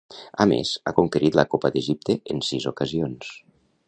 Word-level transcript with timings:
A 0.43 0.45
més, 0.51 0.69
ha 0.85 0.93
conquerit 0.99 1.37
la 1.39 1.45
Copa 1.51 1.71
d'Egipte 1.75 2.15
en 2.37 2.41
sis 2.49 2.65
ocasions. 2.73 3.31